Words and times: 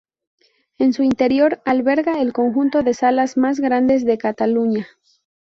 En 0.79 0.93
su 0.93 1.03
interior 1.03 1.61
alberga 1.63 2.21
el 2.23 2.33
conjunto 2.33 2.81
de 2.81 2.95
salas 2.95 3.37
más 3.37 3.59
grandes 3.59 4.03
de 4.03 4.17
Cataluña. 4.17 4.87